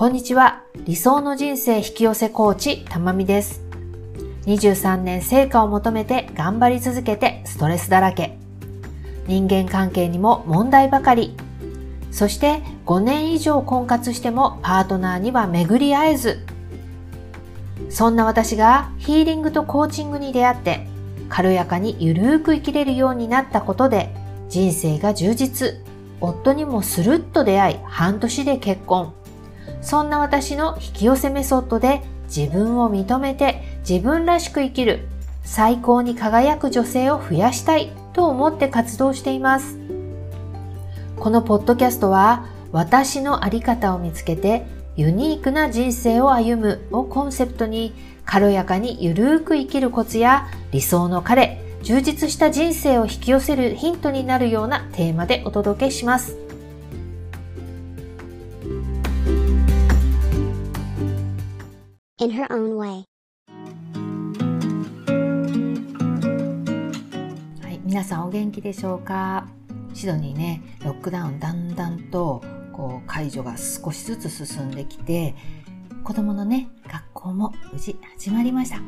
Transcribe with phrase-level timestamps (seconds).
[0.00, 0.62] こんにちは。
[0.86, 3.60] 理想の人生引き寄せコーチ、たまみです。
[4.46, 8.38] 23年成果を求めて頑張り続けてストレスだらけ。
[9.26, 11.36] 人間関係にも問題ばかり。
[12.10, 16.46] そして5年以上婚活してもパートナーには巡り合えず。
[17.90, 20.86] そんな私がヒーリングとコーチングに出会って
[21.28, 24.14] 軽やかにゆるーく生きれるようになったことで
[24.48, 25.74] 人生が充実。
[26.22, 29.19] 夫にもスルッと出会い半年で結婚。
[29.82, 32.02] そんな私の引き寄せメソッドで
[32.34, 35.08] 自分を認めて自分らしく生きる
[35.42, 39.78] 最高に輝く女性を増やしたいと思って活動しています。
[41.16, 44.64] このポッドキャストは私のあり方を見つけて
[44.96, 56.49] ユニークな人生を歩むをコンセプトに軽やかにゆるーく生きるコツや理想の彼、充実した人生を引き寄せるヒントになるようなテーマでお届けします。
[62.22, 63.04] In her own way.
[67.62, 69.48] はい、皆さんお元気でしょうか？
[69.94, 75.34] シドニーね、ロックダウンだんだんとこう解除が少しずつ進んできて、
[76.02, 78.80] 子供のね、学校も無事始まりました。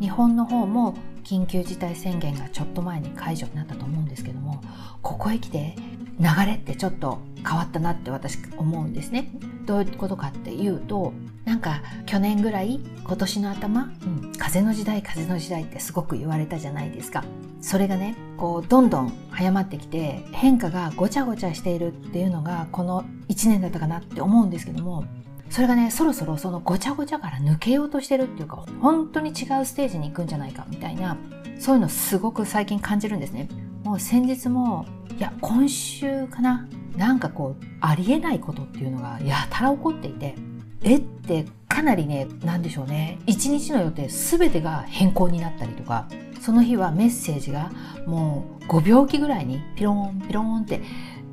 [0.00, 0.94] 日本の方も
[1.24, 4.62] 緊急事態宣言がちょっと前に解除になったと思うんですけども
[5.02, 5.76] ここへ来て
[6.18, 9.30] 流れってちょっと変わったなって私思うんですね
[9.66, 11.12] どういうことかっていうと
[11.44, 17.24] なんか去年ぐらい今年の頭、うん、風の時代風の時代ってすごく言われたじゃないですか
[17.60, 25.04] それがねこうどんどん早まってきて変化がごちゃごちゃしているっていうのがこの1年だったかなって思うんですけども
[25.50, 31.16] それがね、そろそろそのごちゃごちゃから抜けようとしてるっていうか、本当に違うステージに行くんじゃないかみたいな、
[31.58, 33.48] そういうのすごく最近感じるんですね。
[33.82, 34.86] もう先日も、
[35.18, 40.36] いや、今週かな、なんかこう、ありえないことっていうのがやたら起こっていて、
[40.82, 46.06] えってかなりね、なんでしょうね、一日の予定全てが変更になったりとか、
[46.40, 47.72] その日はメッセージが
[48.06, 50.80] もう5秒期ぐらいにピローンピローンって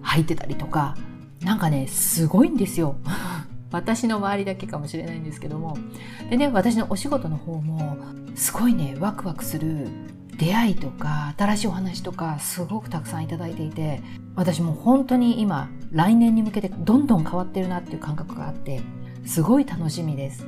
[0.01, 0.97] 入ってたりとか、
[1.41, 2.95] なんかね、すごいんですよ。
[3.71, 5.77] 私の周りだけかもしれないんですけども。
[6.29, 7.97] でね私のお仕事の方も
[8.35, 9.87] すごいねワクワクする
[10.37, 14.01] 出会いとか新しいお話とかすごくたくさんいただいていて
[14.35, 18.81] 私も本当に今来年に向けてどんどん変わってるなっていう感覚があって
[19.25, 20.45] すごい楽しみです。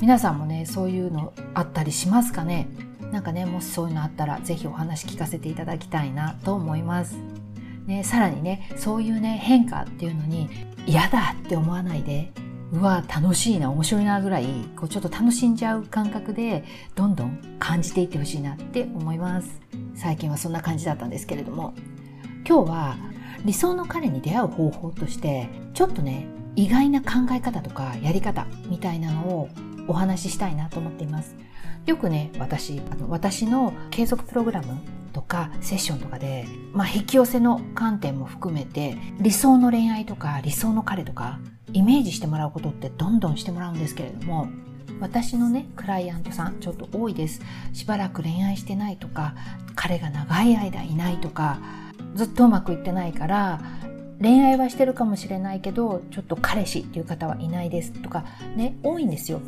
[0.00, 2.68] 皆さんもねそういうのあったりしますかね？
[3.12, 7.16] なんかねもしそういうのあったら是非お話聞かせていただきたいなと思います。
[7.86, 10.48] ね、さらにねそういうね変化っていうのに
[10.86, 12.32] 嫌だって思わないで。
[12.72, 16.64] うわ楽しいな面白いなぐらいこうちょっと楽しんじゃう感覚で
[16.94, 19.60] どんどん感じていってほしいなって思います。
[19.94, 21.74] 最近はそんな感じだったんですけれども。
[22.46, 22.96] 今日は
[23.44, 26.26] 理想の彼に出会う方法としてちょっとね
[26.56, 29.48] 意外な考え方とかやり方みたいなのを
[29.86, 31.36] お話ししたいなと思っています。
[31.86, 34.78] よくね私あの私の継続プログラム
[35.10, 41.38] とかセッションとかで、まあ、引き寄せの観点も含めて理想の恋愛とか理想の彼とか
[41.72, 44.48] イメージしてもらうことってどんどんしてもらうんですけれども
[45.00, 47.40] 私のねクライアントさんちょっと多いです。
[47.72, 49.34] しばらく恋愛してないとか
[49.74, 51.58] 彼が長い間いないとか
[52.14, 53.60] ずっとうまくいってないから
[54.20, 58.24] 恋愛はしてるかもしれないけどちょっと彼氏っていう方はいないですとか
[58.56, 59.40] ね多いんですよ。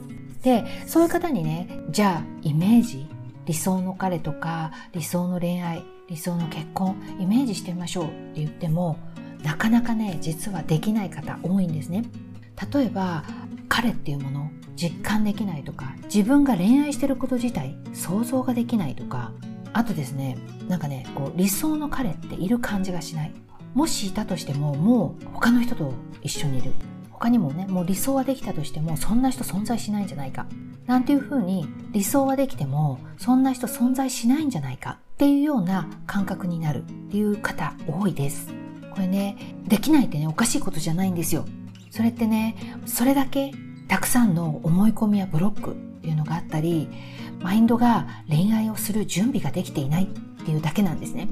[0.42, 3.06] でそういう方にねじゃあイメージ
[3.47, 8.98] 理想の彼とか理想の恋愛理想の結婚イメージしてみましょうって言っても
[9.42, 12.04] なかなかね実はできない方多いんですね。
[12.72, 13.25] 例えば
[13.69, 19.32] 彼っていうもの実感できないとか自分が恋愛してること自体想像ができないとか
[19.72, 20.36] あとですね
[20.69, 23.34] なんかねこう理想の彼っている感じがしない。
[23.74, 26.72] もしいたとしてももう他の人と一緒にいる。
[27.10, 30.47] 他にもねもう理想はできたとしてもそんな人存在しないんじゃないか。
[30.92, 38.53] なんていうふうに理想はできてもそんな人存在しないんじゃないかっていうような感覚になるっていう方多いです。
[38.91, 41.47] これねできないってねおかしいことじゃないんですよ。
[41.91, 43.53] それってねそれだけ
[43.89, 46.91] たくさんの思い込みやブロックっていうのがあったり
[47.41, 51.28] マインドが恋愛をする準備ができていないっていうだけなんですね。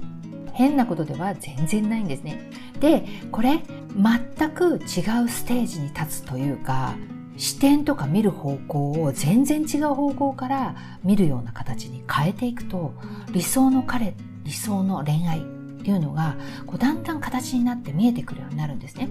[0.55, 2.51] 変なことでは全然ないんですね。
[2.81, 3.63] でこれ
[3.95, 4.79] 全く違
[5.23, 6.95] うステージに立つというか
[7.41, 12.93] 視点とか見る方向を全然違う方向から見るような形に変えていくと
[13.33, 14.15] 理想の彼
[14.45, 15.43] 理想の恋愛っ
[15.83, 19.09] ていうのがこうだんだん形になって見えてくるようになるんですね。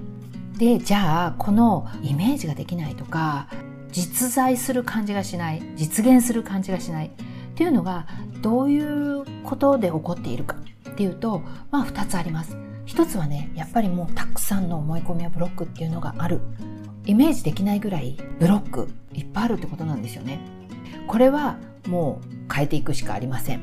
[0.60, 3.48] でじゃあこのイメージができないとか
[3.92, 7.12] 実在する感じがしない実現する感じがしないっ
[7.56, 8.06] ていうのが
[8.44, 10.56] どういうことで起こっているか
[10.88, 11.42] っていうと
[11.72, 12.56] まあ2つあります。
[12.86, 16.42] 一つはねやっぱりもうたくさんの思い込みやブロックっていうのがある
[17.10, 20.40] イメージできないぐらいブロックいっぱいあるってことなんですよね。
[21.08, 21.58] これは
[21.88, 23.62] もう変えていくしかありません。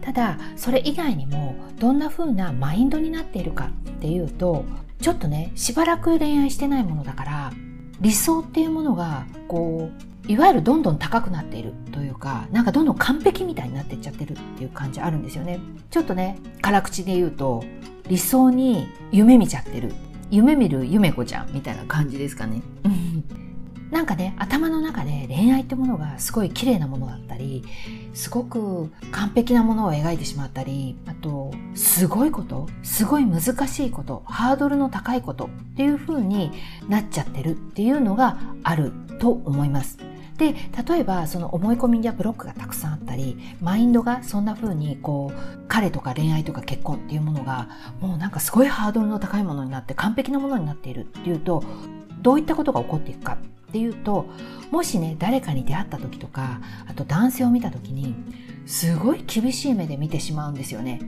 [0.00, 4.64] ただそれ以外にもどんな風なマインドになっているかっていうと
[5.02, 7.52] ちょっとねしばらく恋愛してないものだから
[8.00, 9.90] 理想っていうものがこ
[10.26, 15.60] ういわゆるどんどん高くなっているというかなんかどんどん完璧みたいになっていっちゃってるっていう感じあるんですよね。
[15.90, 17.62] ちょっとね辛口で言うと
[18.08, 19.92] 理想に夢見ちゃってる。
[20.30, 22.60] 夢見る夢子ちゃんみたいな感じですかね。
[23.98, 27.64] なんかね頭の中で恋愛ってものがすごい綺麗なものだったり
[28.14, 36.52] すごく完璧なものを描いてしまったりあとすごいことすごい難しいことハードルの高いことっていう風に
[36.88, 39.98] なっちゃってるっていうのがあると思います。
[40.36, 40.54] で
[40.86, 47.66] 例えばその思い込みやブロックがたくさんあったりマインドがそんな風にこう彼とか恋愛とか結婚っていうものが
[48.00, 51.64] もうなんかすごいハードルの高いものになって完璧なものになっているっていうと
[52.22, 54.26] どういったことが起こっていくかっていうと
[54.70, 58.14] もしね誰かに出会った時とかあと男性を見た時に
[58.66, 61.00] すごい厳しい目で見てしまうんですよね。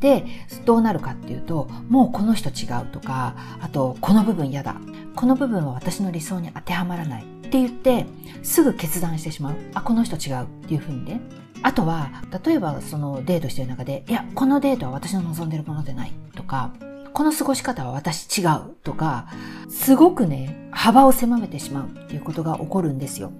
[0.00, 0.26] で
[0.66, 4.76] どうなるかっていうともうこの人違うとかあとこの部分嫌だ。
[5.14, 7.24] この部分は私の理想に当てはまらない。
[7.24, 8.06] って言って
[8.42, 9.54] すぐ決断してしまう。
[9.74, 11.20] あこの人違うっていうふうにね。
[11.62, 12.10] あとは
[12.44, 16.12] 例えばそのデートしてる中でいやこのデートは私の望んでるものでない。
[16.34, 16.72] とか
[17.16, 19.26] この過ごし方は私違うとか、
[19.70, 23.32] すごくね、幅を狭めてしまうっていうことが起こるんですよ。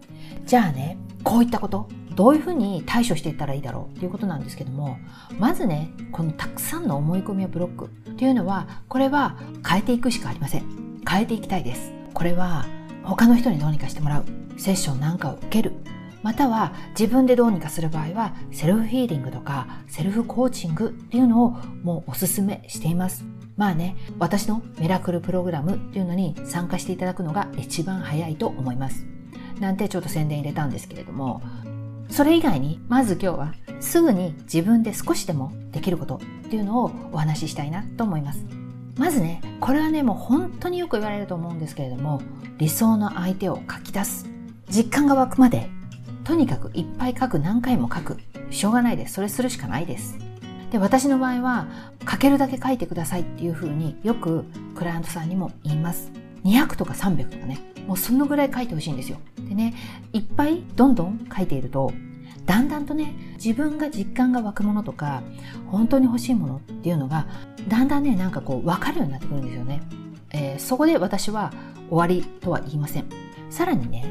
[0.47, 4.97] じゃあね、こういったこと、どういうふうに対処していったらいいだろうっていうことなんですけども、
[5.39, 9.37] まずね、このたくさんの思い込みやブロックっていうのは、これは
[9.69, 10.65] 変えていくしかありません。
[11.07, 11.93] 変えていきたいです。
[12.15, 12.65] これは
[13.03, 14.25] 他の人にどうにかしてもらう。
[14.57, 15.75] セッションなんかを受ける。
[16.23, 21.51] または自分でどうにかする場合はセルフヒーリングとかセルフコーチングっていうのを
[21.85, 23.36] もうおすすめしています。
[23.57, 29.07] まあね、私のミラクルプログラムっていうのに参加していただくのが一番早いと思います。
[29.61, 31.41] なんてちょっと宣伝入れたんですけれども、
[32.11, 38.45] それ以外に、まず今日はすぐに自分で少しでもできることっていうのをお話ししたいなと思います。
[38.97, 42.21] まずね、これはね、もう本当によく言われると思うんですけれども、
[42.59, 44.27] 理想の相手を書き出す。
[44.69, 45.69] 実感が湧くまで、
[46.25, 48.19] とにかくいっぱい書く、何回も書く。
[48.51, 49.15] しょうがないです。
[49.15, 50.17] それするしかないです。
[50.71, 51.67] で私の場合は
[52.11, 56.11] 書けるだけ書いてくださいっていうふうによくクライアントさんにも言います。
[56.45, 57.59] 200とか300とかね。
[57.87, 59.19] もうそのぐらい書いてほしいんですよ。
[59.49, 59.75] でね
[60.13, 61.93] いっぱいどんどん書いていると
[62.45, 65.23] だんだんとね自分が実感が湧くものとか
[65.71, 67.27] 本当に欲しいものっていうのが
[67.69, 69.83] だんだんねなんかこう分かるようになってくるんですよね、
[70.31, 71.53] えー、そこで私は
[71.89, 73.07] 終わりとは言いません。
[73.51, 74.05] さらにね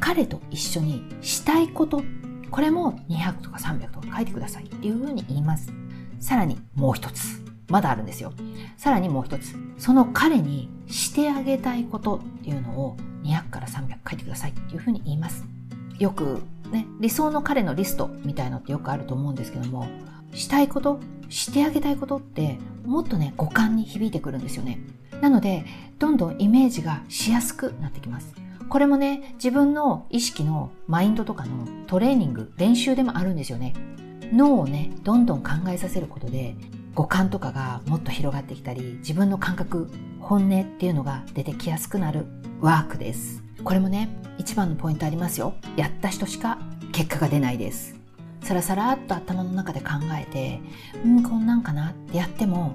[0.00, 2.02] 彼と一緒にしたいこと
[2.50, 5.72] これも200とか300とか書いてくださいっていうふうに言います。
[6.22, 7.42] さらにもう一つ。
[7.68, 8.32] まだあるんですよ。
[8.76, 9.56] さらにもう一つ。
[9.76, 15.44] その彼にしてあげたいことっていうのを200から300書いてくださいっていうふうに言います。
[15.98, 19.88] よくね、理想の彼のリストみたいのってよくあると思うんですけども、
[20.32, 24.78] したいこと、してあげたいことってもっとね、五感に響いてくるんですよね。
[25.20, 25.64] なので、
[25.98, 28.32] どんどんイメージがしやすくなってきます。
[28.68, 33.74] これもね、自分の意識のマインドとかのトレーニング、練習でもあるんですよね。
[34.32, 36.56] 脳をねどんどん考えさせることで
[36.94, 42.26] 五感とかがもっと広がってきたり自分の感覚本音っていうのが出てきやすくなる
[42.60, 43.42] ワークです。
[43.64, 44.08] これもね
[44.38, 45.54] 一番のポイントありますよ。
[45.76, 46.58] やった人しか
[46.92, 47.96] 結果が出ないです。
[48.42, 50.60] さらさらっと頭の中で考えて
[51.04, 52.74] うんこんなんかなってやっても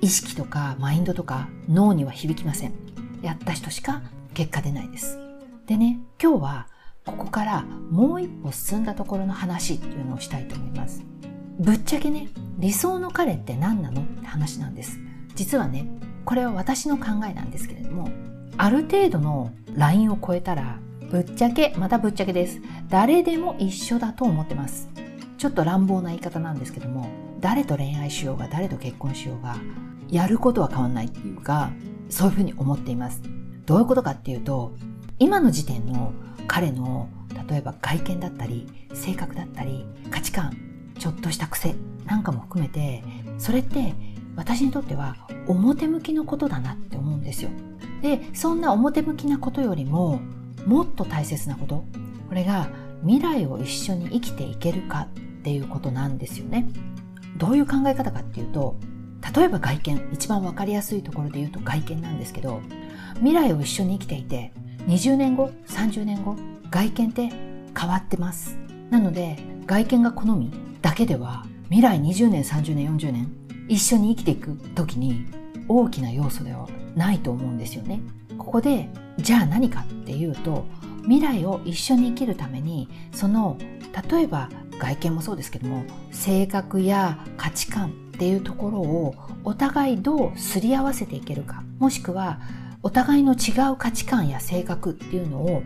[0.00, 2.72] 意識とかマインドとか脳には響きません。
[3.20, 4.02] やった人しか
[4.34, 5.18] 結果出ないです。
[5.66, 6.68] でね今日は
[7.08, 11.02] ここからもう一歩進んだところの話っていうのをしたいと思います。
[11.58, 14.98] ぶっちゃけね理想の彼って何なのって話なんです。
[15.34, 15.88] 実はね
[16.24, 18.10] これは私の考えなんですけれども
[18.56, 20.78] ある程度のラインを超えたら
[21.10, 22.60] ぶっちゃけまたぶっちゃけです。
[22.88, 24.88] 誰でも一緒だと思ってます。
[25.38, 27.08] ちょっと乱暴な言い方なんですけども
[27.40, 29.56] 誰と恋愛しようが誰と結婚しようが
[30.10, 31.70] やることは変わんないっていうか
[32.10, 33.22] そういうふうに思っています。
[33.66, 34.74] どういうことかっていうと
[35.18, 36.12] 今の時点の
[36.48, 37.08] 彼の
[37.48, 40.56] 例えば外見だったり性格だったり価値観
[40.98, 43.04] ちょっとした癖なんかも含めて
[43.38, 43.94] それって
[44.34, 47.50] 私にとっては表向きのことだなって思うんですよ。
[48.02, 50.20] でそんな表向きなことよりも
[50.66, 51.84] もっと大切なこと
[52.28, 52.68] これが
[53.02, 55.08] 未来を一緒に生きていけるかっ
[55.42, 56.68] ていうことなんですよね。
[57.36, 58.76] どういう考え方かっていうと
[59.34, 62.60] 例えば外見一番わかりやすいところで言うと外見なんですけど
[63.16, 64.52] 未来を一緒に生きていて
[64.88, 66.34] 20年後30年後
[66.70, 67.28] 外見って
[67.78, 68.58] 変わってます。
[68.88, 73.30] なので外見が好みだけでは未来20年30年40年
[73.68, 75.26] 一緒に生きていく時に
[75.68, 76.66] 大きな要素では
[76.96, 78.00] ないと思うんですよね。
[78.38, 80.64] ここでじゃあ何かっていうと
[81.02, 83.58] 未来を一緒に生きるためにその
[84.10, 89.14] 例えば外見もそうですけども性格や価値観っていうところを
[89.44, 92.40] お互いどうすり合わせていけるかもしくは
[92.82, 95.62] お互いの違う価値観や性格っていうのを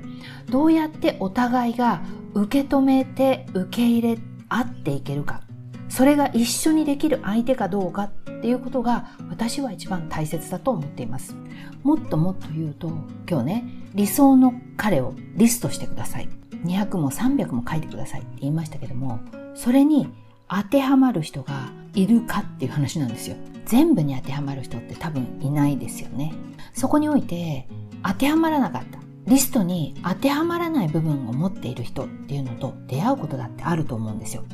[0.51, 2.03] どうやってお互いが
[2.35, 5.43] 受け止めて受け入れ合っていけるか。
[5.89, 11.37] それが一緒にできる相手かどうかっていうことが私は一番大切だと思っています。
[11.83, 12.89] もっともっと言うと
[13.29, 13.65] 今日ね
[13.95, 16.31] 理想の彼をリストしてください。
[16.65, 19.19] 200も300も書いてくださいって言いましたけども
[19.55, 20.09] それに
[20.49, 23.37] 当てはまる人がいるかっていう話なんですよ。
[23.73, 26.35] 全部に当てはまる人って多分いないですよね。
[26.75, 27.67] そこにおいて
[28.05, 28.99] 当てはまらなかった。
[29.27, 34.45] リストに当てはまらない部分を持っている人っていうのと出会うことだってあると思うんですよ。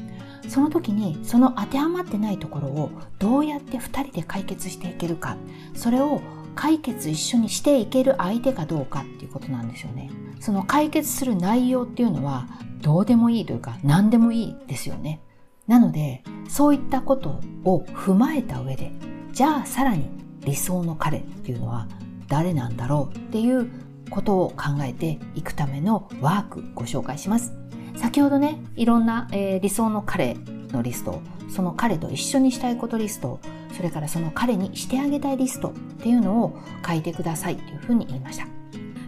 [0.47, 5.37] その時にその当てはまってないところをどうやって2人で解決していけるか。
[5.75, 6.21] それを
[6.55, 10.13] 解決一緒にしていける相手かどうかっていうことなんですよね。
[10.39, 12.47] その解決する内容っていうのは
[12.83, 15.21] どうでもいいというか何でもいいですよね。
[15.69, 18.91] なのでそういったことを踏まえた上で
[19.33, 20.09] じゃあさらに
[20.41, 21.87] 理想の彼っていうのは
[22.27, 23.71] 誰なんだろうっていう
[24.11, 27.53] ことを考えていくためのワークご紹介します。
[27.97, 30.37] 先ほどねいろんな、えー、理想の彼
[30.73, 31.21] のリスト
[31.51, 33.41] その彼と一緒にしたいことリスト
[33.73, 36.57] それからその彼にしてあげたいリストっていうのを
[36.87, 38.47] 書いてくださいっていうふうに言いました。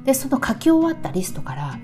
[0.05, 1.79] でその書き終わったリストから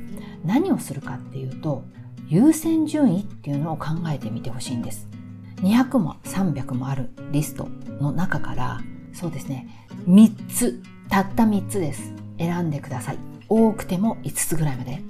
[0.45, 1.85] 何をするかっていうと
[2.28, 5.09] 優先順位っていうのを考えてみてほしいんです。
[5.56, 7.68] 200も300もあるリスト
[8.00, 8.80] の中から
[9.14, 9.66] そうですね
[10.06, 12.12] 3つたった3つです。
[12.38, 13.18] 選んでください。
[13.49, 15.02] 多くても5つぐらいまで。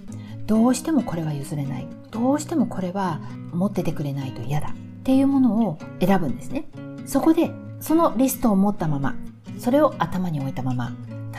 [0.47, 1.89] どうしてもこれは譲れない。
[2.11, 3.21] どうしてもこれは
[3.53, 4.69] 持っててくれないと嫌だ。
[4.69, 6.69] っていうものを選ぶんですね。
[7.07, 9.15] そこでそのリストを持ったまま
[9.59, 10.93] それを頭に置いたまま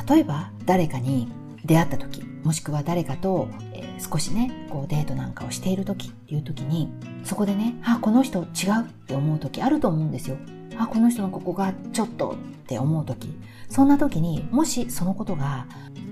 [0.08, 1.28] 例えば誰かに
[1.66, 6.92] 出会った時もしくは誰かと、えー、少しねこうデートなんかをしている時っていう時に
[7.24, 8.46] そこでねあこの人違う
[8.82, 10.38] って思う時あると思うんですよ。
[10.80, 12.36] あこの人のここがちょっとっ
[12.68, 13.38] て思う時。
[13.70, 15.66] そんな時にもしそのことが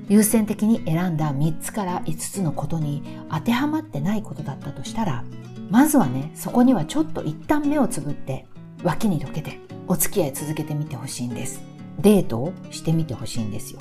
[0.10, 5.24] 優先的に選んだ3つから5つのことに当てはまってないことだったとしたら
[5.69, 8.45] まずはねそこにはちょっと一旦目をつぶって
[8.84, 11.62] 脇にどけてお付き合い続けてみてほしいんです。
[12.00, 13.79] デートをしてみてほしいんですよ。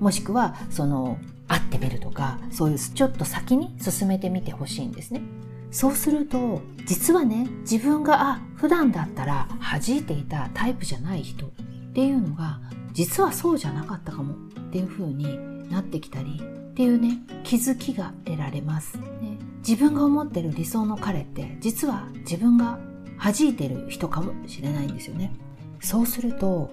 [0.00, 5.22] もしくはその会ってみるとかそういうちょっと先に進めてみてほしいんですね。
[5.70, 11.50] そうすると実はね自分があ普段だったら弾いていたタイプじゃない人っ
[11.92, 12.58] ていうのが
[12.92, 14.36] 実はそうじゃなかったかもっ
[14.72, 22.78] ていう風になってきたりっていうね気づきが得られます、ね、自分が思ってる理想の彼って実は自分が
[23.22, 25.32] 弾いてる人かもしれないんですよね。
[25.80, 26.72] そうすると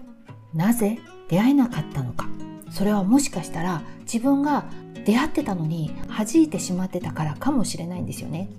[0.54, 0.98] なぜ
[1.30, 2.28] 出会えなかったのか。
[2.70, 4.66] それはもしかしたら自分が
[5.06, 8.50] 出会ってたのに弾いてしまってたからかもしれないんですよね。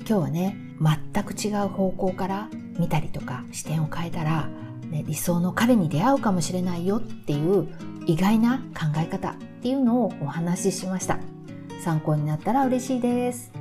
[0.00, 0.56] 今日はね
[1.12, 4.48] 全く違う方向から見たりとか視点を変えたら、
[4.90, 7.68] ね、理想の彼に出会うかもしれないよっていう
[8.06, 11.18] 意外な考え方っていうのをお話ししました。
[11.82, 13.52] 参考になったら嬉しいです。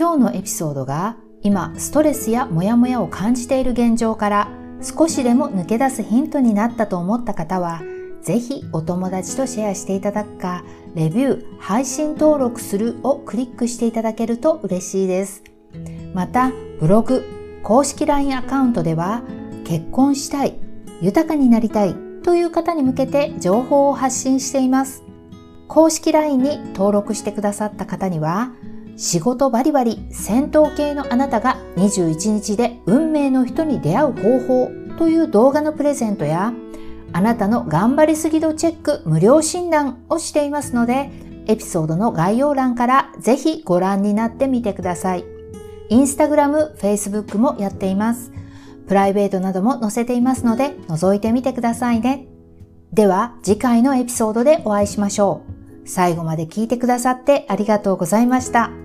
[0.00, 4.48] 今日のエピソードが今ストレスやモヤモヤを感じている現状から
[4.80, 7.82] 少しでも抜け出すヒントになったと思った方は
[8.22, 10.64] ぜひお友達とシェアしていただくか、
[10.94, 15.42] レビュー、配信登録するをクリックしていただけると嬉しいです。
[16.12, 17.24] また、ブログ、
[17.62, 19.22] 公式 LINE アカウントでは、
[19.64, 20.58] 結婚したい、
[21.00, 25.02] 豊かになりたいという方に向けて情報を発信しています。
[25.66, 28.52] 公式 LINE に登録してくださった方には、
[29.00, 36.52] 仕事バリバリ戦闘系のあなたが21日で運命の人に出会う方法という動画のプレゼントや
[37.14, 41.10] あなたの頑張りすぎ度チェック無料診断をしていますので、
[41.46, 45.24] エピソードの概要欄からぜひご覧になってみてください。
[45.88, 48.32] インスタグラム、フェイスブックもやっています。
[48.86, 52.26] プライベートなども載せていますので、覗いてみてくださいね。
[52.92, 55.42] では、次回のエピソードでお会いしましょ
[55.84, 55.88] う。
[55.88, 58.79] 最後まで聞いてくださってありがとうございました。